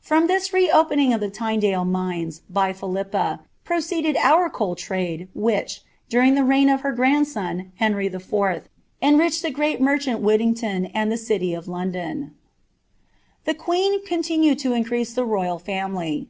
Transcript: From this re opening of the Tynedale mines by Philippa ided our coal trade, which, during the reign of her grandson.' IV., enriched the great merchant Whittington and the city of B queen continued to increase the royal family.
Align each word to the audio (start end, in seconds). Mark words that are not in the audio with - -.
From 0.00 0.26
this 0.26 0.52
re 0.52 0.68
opening 0.68 1.12
of 1.12 1.20
the 1.20 1.30
Tynedale 1.30 1.84
mines 1.84 2.40
by 2.50 2.72
Philippa 2.72 3.38
ided 3.70 4.16
our 4.16 4.50
coal 4.50 4.74
trade, 4.74 5.28
which, 5.36 5.82
during 6.08 6.34
the 6.34 6.42
reign 6.42 6.68
of 6.68 6.80
her 6.80 6.90
grandson.' 6.90 7.70
IV., 7.80 8.62
enriched 9.00 9.42
the 9.42 9.52
great 9.52 9.80
merchant 9.80 10.20
Whittington 10.20 10.86
and 10.86 11.12
the 11.12 11.16
city 11.16 11.54
of 11.54 11.68
B 13.44 13.54
queen 13.54 14.04
continued 14.04 14.58
to 14.58 14.72
increase 14.72 15.12
the 15.14 15.24
royal 15.24 15.60
family. 15.60 16.26